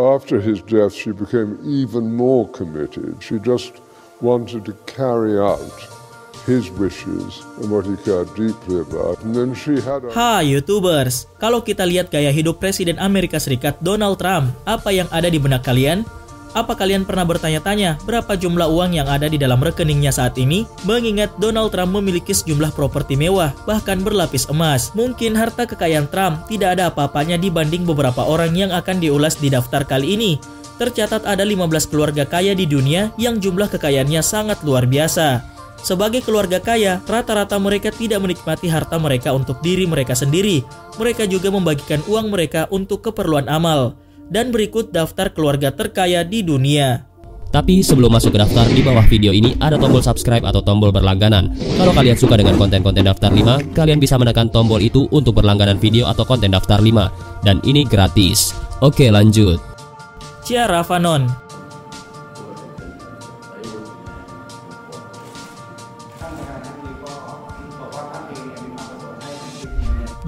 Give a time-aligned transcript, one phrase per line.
[0.00, 3.20] After his death, she became even more committed.
[3.20, 3.76] She just
[4.24, 5.76] wanted to carry out
[6.48, 9.20] his wishes and what he cared deeply about.
[9.20, 10.10] And then she had a...
[10.16, 11.28] Ha, YouTubers.
[11.36, 15.68] Kalau kita lihat gaya hidup Presiden Amerika Serikat Donald Trump, apa yang ada di benak
[15.68, 16.08] kalian?
[16.50, 20.66] Apa kalian pernah bertanya-tanya berapa jumlah uang yang ada di dalam rekeningnya saat ini?
[20.82, 24.90] Mengingat Donald Trump memiliki sejumlah properti mewah, bahkan berlapis emas.
[24.98, 29.86] Mungkin harta kekayaan Trump tidak ada apa-apanya dibanding beberapa orang yang akan diulas di daftar
[29.86, 30.32] kali ini.
[30.82, 35.46] Tercatat ada 15 keluarga kaya di dunia yang jumlah kekayaannya sangat luar biasa.
[35.80, 40.66] Sebagai keluarga kaya, rata-rata mereka tidak menikmati harta mereka untuk diri mereka sendiri.
[40.98, 43.94] Mereka juga membagikan uang mereka untuk keperluan amal
[44.30, 47.04] dan berikut daftar keluarga terkaya di dunia.
[47.50, 51.50] Tapi sebelum masuk ke daftar, di bawah video ini ada tombol subscribe atau tombol berlangganan.
[51.74, 56.06] Kalau kalian suka dengan konten-konten daftar 5, kalian bisa menekan tombol itu untuk berlangganan video
[56.06, 57.42] atau konten daftar 5.
[57.42, 58.54] Dan ini gratis.
[58.78, 59.58] Oke lanjut.
[60.46, 61.49] Ciara Fanon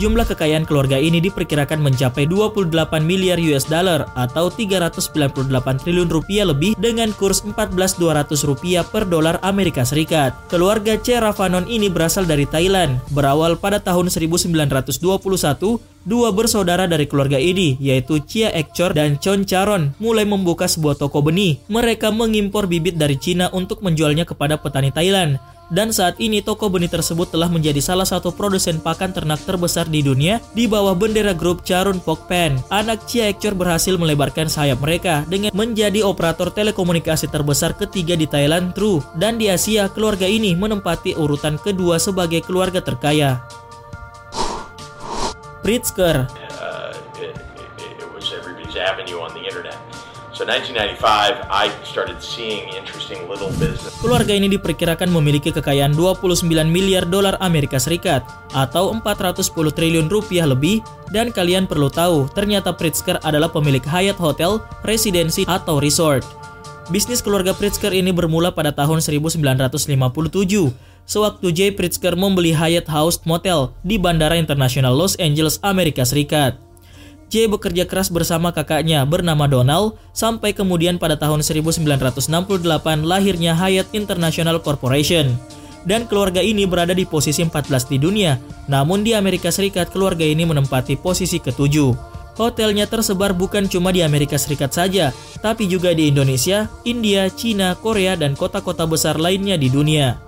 [0.02, 2.74] Jumlah kekayaan keluarga ini diperkirakan mencapai 28
[3.06, 5.46] miliar US dollar atau 398
[5.78, 8.02] triliun rupiah lebih dengan kurs 14.200
[8.42, 10.34] rupiah per dolar Amerika Serikat.
[10.50, 11.22] Keluarga C.
[11.22, 12.98] Ravanon ini berasal dari Thailand.
[13.14, 14.98] Berawal pada tahun 1921,
[16.02, 21.22] Dua bersaudara dari keluarga ini, yaitu Chia Ekchor dan Chon Charon, mulai membuka sebuah toko
[21.22, 21.62] benih.
[21.70, 25.38] Mereka mengimpor bibit dari Cina untuk menjualnya kepada petani Thailand
[25.72, 30.04] dan saat ini toko benih tersebut telah menjadi salah satu produsen pakan ternak terbesar di
[30.04, 32.60] dunia di bawah bendera grup Charun Pokpen.
[32.68, 38.76] Anak Chia Ekchor berhasil melebarkan sayap mereka dengan menjadi operator telekomunikasi terbesar ketiga di Thailand
[38.76, 43.40] True dan di Asia keluarga ini menempati urutan kedua sebagai keluarga terkaya.
[45.64, 46.26] Pritzker
[46.58, 46.90] uh,
[47.22, 48.02] it, it, it
[50.42, 53.94] So 1995, I started seeing interesting little business.
[54.02, 59.38] Keluarga ini diperkirakan memiliki kekayaan 29 miliar dolar Amerika Serikat atau 410
[59.70, 60.82] triliun rupiah lebih
[61.14, 66.26] dan kalian perlu tahu, ternyata Pritzker adalah pemilik Hyatt Hotel, residensi atau resort.
[66.90, 69.46] Bisnis keluarga Pritzker ini bermula pada tahun 1957
[71.06, 76.71] sewaktu Jay Pritzker membeli Hyatt House Motel di Bandara Internasional Los Angeles, Amerika Serikat.
[77.32, 81.80] J bekerja keras bersama kakaknya bernama Donald sampai kemudian pada tahun 1968
[83.08, 85.32] lahirnya Hyatt International Corporation.
[85.88, 88.36] Dan keluarga ini berada di posisi 14 di dunia,
[88.68, 91.96] namun di Amerika Serikat keluarga ini menempati posisi ketujuh.
[92.36, 98.12] Hotelnya tersebar bukan cuma di Amerika Serikat saja, tapi juga di Indonesia, India, Cina, Korea,
[98.12, 100.20] dan kota-kota besar lainnya di dunia.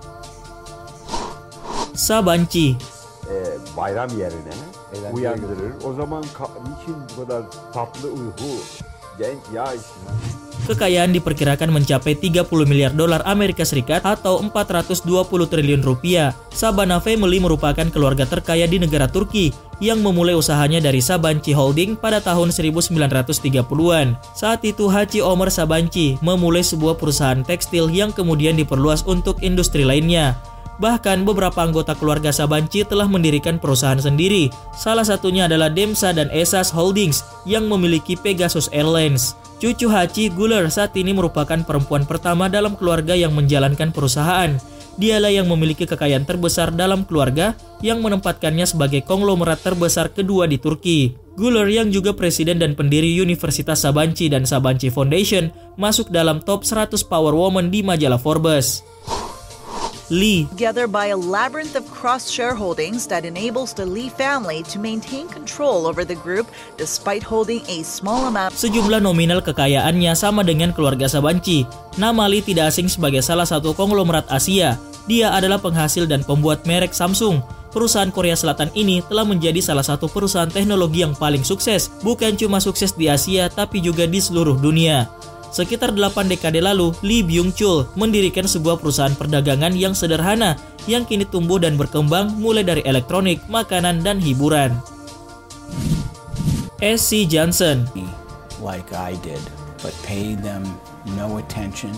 [1.93, 2.94] Sabanci
[3.77, 4.55] bayram yerine
[5.13, 5.73] uyandırır.
[5.83, 6.23] O zaman
[6.63, 7.43] niçin bu kadar
[7.73, 8.51] tatlı uyku
[9.19, 9.79] genç yaş
[10.65, 15.05] Kekayaan diperkirakan mencapai 30 miliar dolar Amerika Serikat atau 420
[15.45, 16.33] triliun rupiah.
[16.49, 22.17] Sabana Family merupakan keluarga terkaya di negara Turki yang memulai usahanya dari Sabanci Holding pada
[22.17, 24.17] tahun 1930-an.
[24.33, 30.33] Saat itu Haji Omar Sabanci memulai sebuah perusahaan tekstil yang kemudian diperluas untuk industri lainnya.
[30.75, 34.51] Bahkan beberapa anggota keluarga Sabanci telah mendirikan perusahaan sendiri.
[34.75, 39.39] Salah satunya adalah Demsa dan Esas Holdings yang memiliki Pegasus Airlines.
[39.55, 44.51] Cucu Hachi Guler saat ini merupakan perempuan pertama dalam keluarga yang menjalankan perusahaan.
[44.95, 51.15] Dialah yang memiliki kekayaan terbesar dalam keluarga yang menempatkannya sebagai konglomerat terbesar kedua di Turki.
[51.35, 56.95] Guler yang juga presiden dan pendiri Universitas Sabanci dan Sabanci Foundation masuk dalam top 100
[57.11, 58.87] power woman di majalah Forbes.
[60.13, 60.45] Lee.
[60.53, 65.89] Together by a labyrinth of cross shareholdings that enables the Lee family to maintain control
[65.89, 66.45] over the group
[66.77, 68.53] despite holding a small amount.
[68.53, 71.65] Sejumlah nominal kekayaannya sama dengan keluarga Sabanci.
[71.97, 74.77] Nama Lee tidak asing sebagai salah satu konglomerat Asia.
[75.09, 77.41] Dia adalah penghasil dan pembuat merek Samsung.
[77.75, 82.63] Perusahaan Korea Selatan ini telah menjadi salah satu perusahaan teknologi yang paling sukses, bukan cuma
[82.63, 85.11] sukses di Asia tapi juga di seluruh dunia.
[85.55, 91.55] Sekitar 8 dekade lalu, Lee Byung-chul mendirikan sebuah perusahaan perdagangan yang sederhana yang kini tumbuh
[91.55, 94.75] dan berkembang mulai dari elektronik, makanan, dan hiburan.
[96.83, 97.23] S.C.
[97.23, 97.87] Johnson
[98.59, 99.39] like I did,
[99.79, 100.67] but pay them
[101.15, 101.95] no attention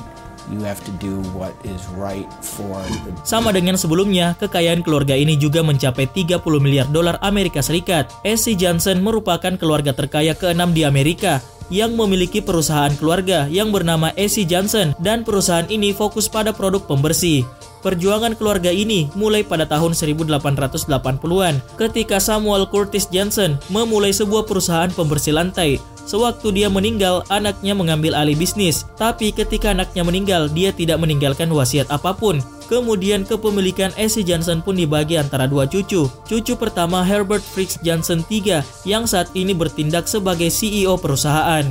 [0.48, 3.12] You have to do what is right for the...
[3.28, 8.08] Sama dengan sebelumnya, kekayaan keluarga ini juga mencapai 30 miliar dolar Amerika Serikat.
[8.24, 8.56] S.C.
[8.56, 14.96] Johnson merupakan keluarga terkaya keenam di Amerika yang memiliki perusahaan keluarga yang bernama AC Johnson
[15.04, 17.44] dan perusahaan ini fokus pada produk pembersih.
[17.86, 25.38] Perjuangan keluarga ini mulai pada tahun 1880-an ketika Samuel Curtis Johnson memulai sebuah perusahaan pembersih
[25.38, 25.78] lantai.
[26.08, 28.88] Sewaktu dia meninggal, anaknya mengambil alih bisnis.
[28.96, 32.40] Tapi ketika anaknya meninggal, dia tidak meninggalkan wasiat apa pun.
[32.72, 36.08] Kemudian kepemilikan Essie Johnson pun dibagi antara dua cucu.
[36.08, 41.68] Cucu pertama Herbert Fritz Johnson III yang saat ini bertindak sebagai CEO perusahaan.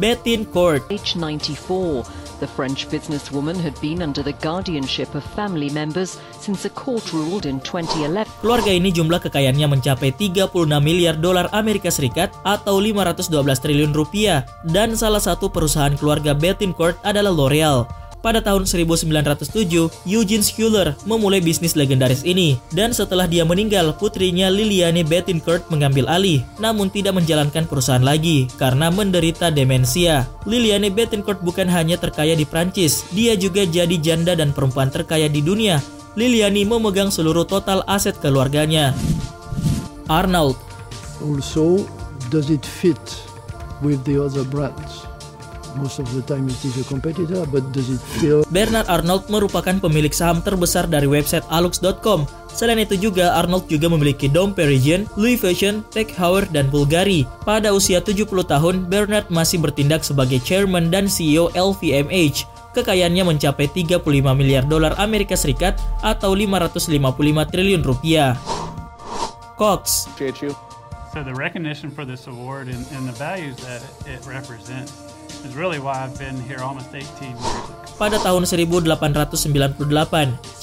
[0.00, 6.16] Bettin Court Age 94, the French businesswoman had been under the guardianship of family members
[6.40, 8.26] since a court ruled in 2011.
[8.40, 10.48] Keluarga ini jumlah kekayaannya mencapai 36
[10.80, 17.30] miliar dolar Amerika Serikat atau 512 triliun rupiah dan salah satu perusahaan keluarga Bettencourt adalah
[17.30, 17.99] L'Oreal.
[18.20, 25.00] Pada tahun 1907, Eugene Schuller memulai bisnis legendaris ini dan setelah dia meninggal, putrinya Liliane
[25.00, 30.28] Bettencourt mengambil alih namun tidak menjalankan perusahaan lagi karena menderita demensia.
[30.44, 35.40] Liliane Bettencourt bukan hanya terkaya di Prancis, dia juga jadi janda dan perempuan terkaya di
[35.40, 35.80] dunia.
[36.12, 38.92] Liliani memegang seluruh total aset keluarganya.
[40.12, 40.60] Arnold
[41.20, 41.84] Also,
[42.32, 43.00] does it fit
[43.80, 45.09] with the other brands?
[45.78, 49.78] Most of the time it is a competitor, but does it feel Bernard Arnold merupakan
[49.78, 52.26] pemilik saham terbesar dari website alux.com.
[52.50, 57.22] Selain itu juga Arnold juga memiliki Dom Perignon, Louis Vuitton, Tech Heuer, dan Bulgari.
[57.46, 62.50] Pada usia 70 tahun, Bernard masih bertindak sebagai chairman dan CEO LVMH.
[62.74, 64.02] Kekayaannya mencapai 35
[64.34, 68.34] miliar dolar Amerika Serikat atau 555 triliun rupiah.
[69.58, 70.06] Cox
[71.10, 75.09] So the recognition for this award and, and the values that it, it represents
[75.46, 77.80] is really why I've been here almost 18 years.
[78.00, 79.84] Pada tahun 1898,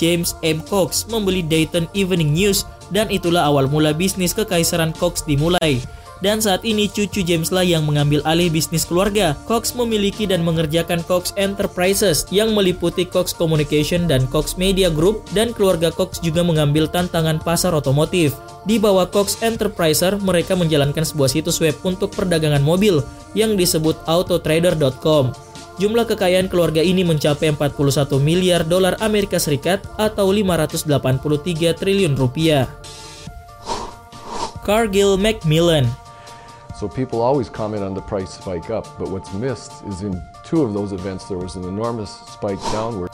[0.02, 0.58] James M.
[0.66, 5.78] Cox membeli Dayton Evening News dan itulah awal mula bisnis kekaisaran Cox dimulai.
[6.18, 9.38] Dan saat ini cucu James lah yang mengambil alih bisnis keluarga.
[9.46, 15.54] Cox memiliki dan mengerjakan Cox Enterprises yang meliputi Cox Communication dan Cox Media Group dan
[15.54, 18.34] keluarga Cox juga mengambil tantangan pasar otomotif.
[18.66, 23.06] Di bawah Cox Enterpriser, mereka menjalankan sebuah situs web untuk perdagangan mobil
[23.38, 25.32] yang disebut autotrader.com.
[25.78, 32.66] Jumlah kekayaan keluarga ini mencapai 41 miliar dolar Amerika Serikat atau 583 triliun rupiah.
[34.66, 36.07] Cargill Macmillan
[36.78, 40.22] So people always comment on the price spike up, but what's missed is in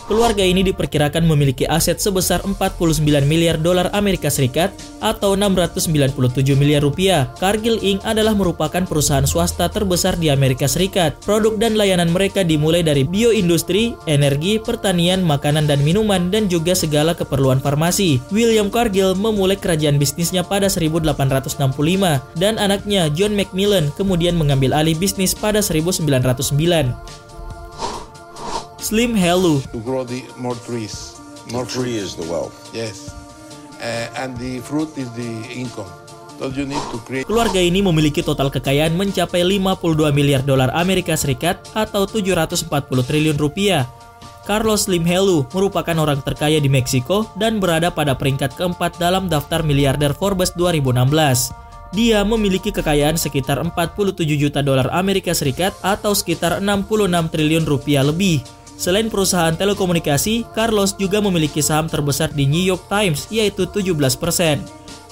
[0.06, 4.70] Keluarga ini diperkirakan memiliki aset sebesar 49 miliar dolar Amerika Serikat
[5.02, 6.14] atau 697
[6.54, 7.34] miliar rupiah.
[7.42, 8.06] Cargill Inc.
[8.06, 11.18] adalah merupakan perusahaan swasta terbesar di Amerika Serikat.
[11.26, 17.18] Produk dan layanan mereka dimulai dari bioindustri, energi, pertanian, makanan dan minuman, dan juga segala
[17.18, 18.22] keperluan farmasi.
[18.30, 21.58] William Cargill memulai kerajaan bisnisnya pada 1865
[22.38, 27.23] dan anaknya John Macmillan kemudian mengambil alih bisnis pada 1909.
[28.94, 31.18] Slim Hello to grow the more trees.
[31.50, 32.54] More The tree is the wealth.
[32.78, 33.10] Yes.
[33.82, 35.90] Uh, and the fruit is the income.
[36.38, 41.18] So you need to create Keluarga ini memiliki total kekayaan mencapai 52 miliar dolar Amerika
[41.18, 42.70] Serikat atau 740
[43.02, 43.90] triliun rupiah.
[44.46, 49.66] Carlos Slim Helu merupakan orang terkaya di Meksiko dan berada pada peringkat keempat dalam daftar
[49.66, 51.50] miliarder Forbes 2016.
[51.98, 58.46] Dia memiliki kekayaan sekitar 47 juta dolar Amerika Serikat atau sekitar 66 triliun rupiah lebih.
[58.76, 64.04] Selain perusahaan telekomunikasi, Carlos juga memiliki saham terbesar di New York Times yaitu 17%.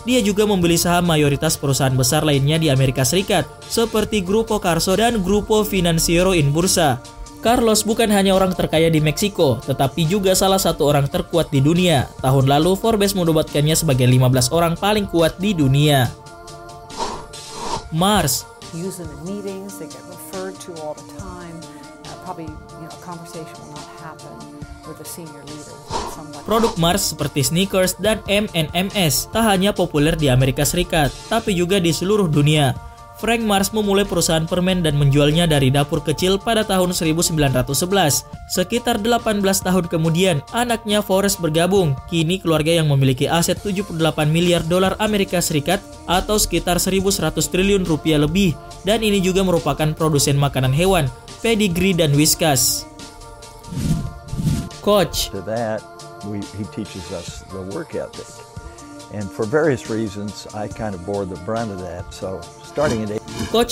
[0.01, 5.21] Dia juga membeli saham mayoritas perusahaan besar lainnya di Amerika Serikat, seperti Grupo Carso dan
[5.21, 6.97] Grupo Financiero in Bursa.
[7.41, 12.05] Carlos bukan hanya orang terkaya di Meksiko, tetapi juga salah satu orang terkuat di dunia.
[12.21, 16.09] Tahun lalu, Forbes menobatkannya sebagai 15 orang paling kuat di dunia.
[17.91, 18.45] Mars
[22.31, 24.31] probably, you know, a conversation will not happen
[24.87, 25.75] with a senior leader.
[26.47, 31.91] Produk Mars seperti sneakers dan M&M's tak hanya populer di Amerika Serikat, tapi juga di
[31.91, 32.71] seluruh dunia.
[33.21, 37.37] Frank Mars memulai perusahaan permen dan menjualnya dari dapur kecil pada tahun 1911.
[38.49, 41.93] Sekitar 18 tahun kemudian, anaknya Forrest bergabung.
[42.09, 48.17] Kini keluarga yang memiliki aset 78 miliar dolar Amerika Serikat atau sekitar 1.100 triliun rupiah
[48.17, 48.57] lebih.
[48.81, 51.05] Dan ini juga merupakan produsen makanan hewan,
[51.45, 52.89] pedigree dan whiskas.
[54.81, 55.85] Coach To that,
[56.57, 58.50] he teaches us the work ethic.
[59.11, 62.07] And for various reasons, I kind of bore the brunt of that.
[62.15, 63.03] So starting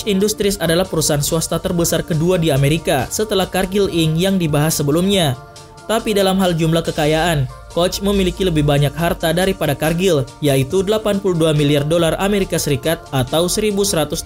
[0.04, 4.20] Industries adalah perusahaan swasta terbesar kedua di Amerika setelah Cargill Inc.
[4.20, 5.40] yang dibahas sebelumnya.
[5.88, 11.88] Tapi dalam hal jumlah kekayaan, Koch memiliki lebih banyak harta daripada Cargill, yaitu 82 miliar
[11.88, 14.22] dolar Amerika Serikat atau 1167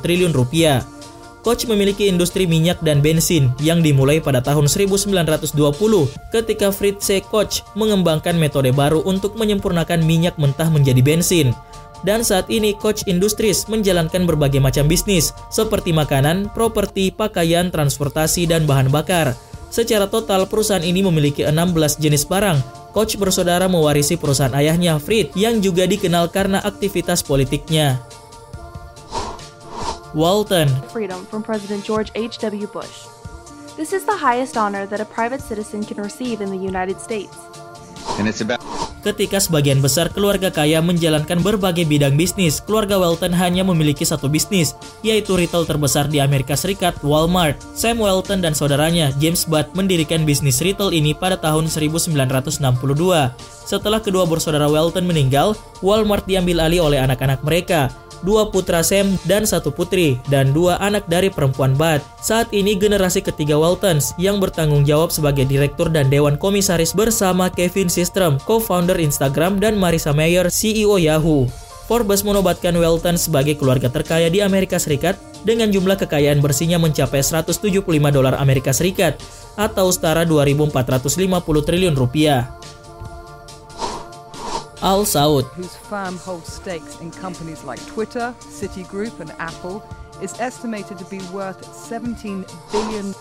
[0.00, 0.82] triliun rupiah.
[1.46, 5.54] Koch memiliki industri minyak dan bensin yang dimulai pada tahun 1920
[6.34, 7.06] ketika Fritz.
[7.30, 11.54] Koch mengembangkan metode baru untuk menyempurnakan minyak mentah menjadi bensin.
[12.02, 18.66] Dan saat ini Koch Industries menjalankan berbagai macam bisnis seperti makanan, properti, pakaian, transportasi, dan
[18.66, 19.38] bahan bakar.
[19.70, 22.58] Secara total, perusahaan ini memiliki 16 jenis barang.
[22.90, 28.02] Koch bersaudara mewarisi perusahaan ayahnya, Fritz, yang juga dikenal karena aktivitas politiknya.
[30.16, 30.68] Walton.
[30.88, 32.66] Freedom from President George H.W.
[32.68, 33.04] Bush.
[33.76, 37.36] This is the highest honor that a private citizen can receive in the United States.
[38.18, 38.62] And it's about
[39.06, 44.74] Ketika sebagian besar keluarga kaya menjalankan berbagai bidang bisnis, keluarga Walton hanya memiliki satu bisnis,
[45.06, 47.54] yaitu retail terbesar di Amerika Serikat, Walmart.
[47.78, 52.58] Sam Walton dan saudaranya, James Budd, mendirikan bisnis retail ini pada tahun 1962.
[53.62, 55.54] Setelah kedua bersaudara Walton meninggal,
[55.86, 57.94] Walmart diambil alih oleh anak-anak mereka
[58.24, 62.00] dua putra Sam dan satu putri, dan dua anak dari perempuan Bud.
[62.22, 67.90] Saat ini generasi ketiga Waltons yang bertanggung jawab sebagai direktur dan dewan komisaris bersama Kevin
[67.90, 71.48] Systrom, co-founder Instagram, dan Marissa Mayer, CEO Yahoo.
[71.86, 75.14] Forbes menobatkan Walton sebagai keluarga terkaya di Amerika Serikat
[75.46, 79.22] dengan jumlah kekayaan bersihnya mencapai 175 dolar Amerika Serikat
[79.54, 80.74] atau setara 2.450
[81.62, 82.50] triliun rupiah.
[84.82, 89.80] Al Saud, whose firm holds stakes in companies like Twitter, Citigroup, and Apple,
[90.20, 93.14] is estimated to be worth 17 billion.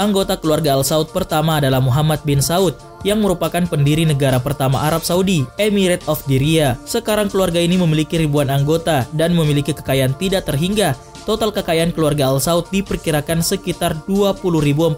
[0.00, 2.72] Anggota keluarga Al Saud pertama adalah Muhammad bin Saud
[3.04, 6.80] yang merupakan pendiri negara pertama Arab Saudi, Emirate of Diriyah.
[6.88, 10.96] Sekarang keluarga ini memiliki ribuan anggota dan memiliki kekayaan tidak terhingga.
[11.28, 14.96] Total kekayaan keluarga Al Saud diperkirakan sekitar 20.415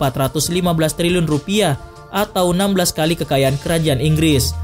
[0.94, 1.82] triliun rupiah
[2.14, 4.54] atau 16 kali kekayaan kerajaan Inggris.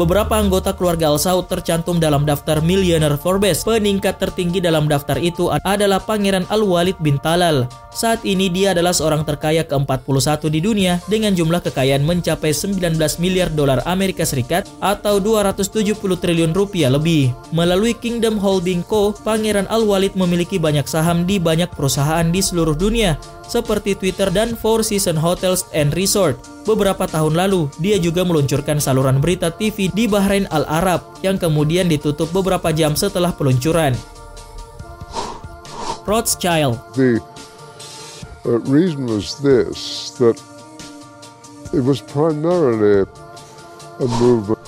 [0.00, 3.68] Beberapa anggota keluarga Al Saud tercantum dalam daftar Millionaire Forbes.
[3.68, 7.68] Peningkat tertinggi dalam daftar itu adalah Pangeran Al Walid bin Talal.
[7.94, 13.46] Saat ini dia adalah seorang terkaya ke-41 di dunia dengan jumlah kekayaan mencapai 19 miliar
[13.54, 17.30] dolar Amerika Serikat atau 270 triliun rupiah lebih.
[17.54, 22.74] Melalui Kingdom Holding Co., Pangeran Al Walid memiliki banyak saham di banyak perusahaan di seluruh
[22.74, 23.14] dunia
[23.46, 26.34] seperti Twitter dan Four Seasons Hotels and Resort.
[26.66, 31.86] Beberapa tahun lalu, dia juga meluncurkan saluran berita TV di Bahrain Al Arab yang kemudian
[31.86, 33.94] ditutup beberapa jam setelah peluncuran.
[36.02, 36.82] Rothschild.
[38.46, 40.36] Uh, reason was this that
[41.72, 43.08] it was primarily
[44.00, 44.64] a movement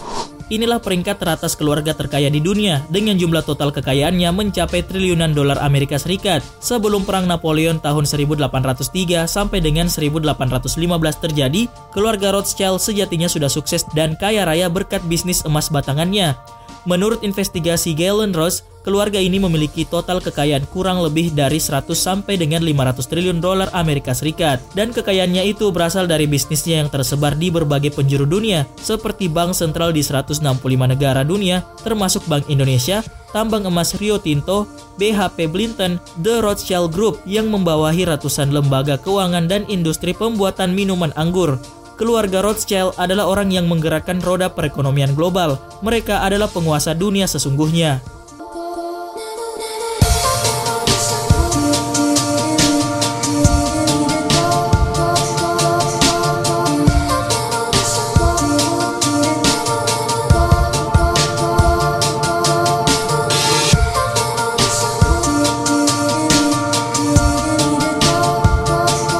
[0.46, 5.98] Inilah peringkat teratas keluarga terkaya di dunia dengan jumlah total kekayaannya mencapai triliunan dolar Amerika
[5.98, 6.38] Serikat.
[6.62, 10.38] Sebelum Perang Napoleon tahun 1803 sampai dengan 1815
[11.18, 16.38] terjadi, keluarga Rothschild sejatinya sudah sukses dan kaya raya berkat bisnis emas batangannya.
[16.86, 22.62] Menurut investigasi Galen Ross, keluarga ini memiliki total kekayaan kurang lebih dari 100 sampai dengan
[22.62, 24.62] 500 triliun dolar Amerika Serikat.
[24.70, 29.90] Dan kekayaannya itu berasal dari bisnisnya yang tersebar di berbagai penjuru dunia, seperti bank sentral
[29.90, 30.38] di 165
[30.86, 33.02] negara dunia, termasuk Bank Indonesia,
[33.34, 34.70] tambang emas Rio Tinto,
[35.02, 41.58] BHP Blinton, The Rothschild Group yang membawahi ratusan lembaga keuangan dan industri pembuatan minuman anggur,
[41.96, 45.58] keluarga Rothschild adalah orang yang menggerakkan roda perekonomian global.
[45.82, 48.15] Mereka adalah penguasa dunia sesungguhnya.